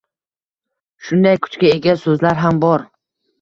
Shunday 1.09 1.37
kuchga 1.43 1.69
ega 1.75 1.95
so’zlar 2.05 2.41
ham 2.47 2.65
bor. 2.65 2.89